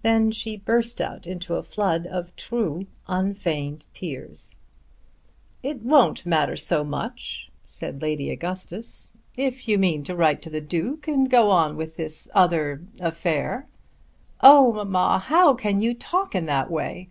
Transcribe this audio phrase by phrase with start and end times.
[0.00, 4.54] Then she burst out into a flood of true unfeigned tears.
[5.62, 10.62] "It won't matter so much," said Lady Augustus, "if you mean to write to the
[10.62, 13.66] Duke, and go on with this other affair."
[14.40, 17.10] "Oh, mamma, how can you talk in that way?"